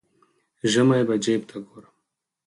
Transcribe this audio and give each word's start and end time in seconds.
ژمی 0.71 1.01
به 1.07 1.15
جیب 1.23 1.41
ته 1.49 1.57
ګورم. 1.67 1.93